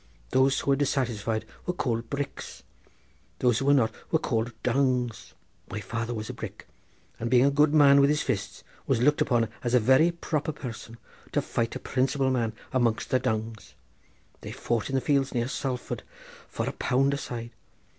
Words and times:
Those 0.31 0.59
who 0.61 0.71
were 0.71 0.75
dissatisfied 0.75 1.45
were 1.67 1.75
called 1.75 2.09
bricks; 2.09 2.63
those 3.37 3.59
who 3.59 3.65
were 3.65 3.73
not 3.75 3.91
were 4.11 4.17
called 4.17 4.51
dungs. 4.63 5.35
My 5.69 5.79
father 5.79 6.11
was 6.11 6.27
a 6.27 6.33
brick; 6.33 6.67
and, 7.19 7.29
being 7.29 7.45
a 7.45 7.51
good 7.51 7.71
man 7.71 8.01
with 8.01 8.09
his 8.09 8.23
fists, 8.23 8.63
was 8.87 8.99
looked 8.99 9.21
upon 9.21 9.47
as 9.63 9.75
a 9.75 9.79
very 9.79 10.09
proper 10.09 10.53
person 10.53 10.97
to 11.33 11.41
fight 11.43 11.75
a 11.75 11.79
principal 11.79 12.31
man 12.31 12.53
amongst 12.73 13.11
the 13.11 13.19
dungs. 13.19 13.75
They 14.39 14.51
fought 14.51 14.89
in 14.89 14.95
the 14.95 15.01
fields 15.01 15.35
near 15.35 15.47
Salford 15.47 16.01
for 16.47 16.67
a 16.67 16.71
pound 16.73 17.13
a 17.13 17.17
side. 17.17 17.51